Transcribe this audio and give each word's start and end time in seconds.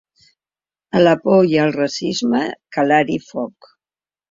A 0.99 1.01
la 1.03 1.13
por 1.25 1.51
i 1.51 1.53
al 1.65 1.75
racisme, 1.77 2.43
calar-hi 2.79 3.21
foc. 3.31 3.73